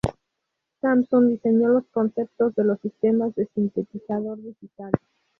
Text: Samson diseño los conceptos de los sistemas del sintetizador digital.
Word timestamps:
Samson 0.81 1.27
diseño 1.29 1.67
los 1.67 1.85
conceptos 1.91 2.55
de 2.55 2.63
los 2.63 2.79
sistemas 2.79 3.35
del 3.35 3.47
sintetizador 3.53 4.41
digital. 4.41 4.91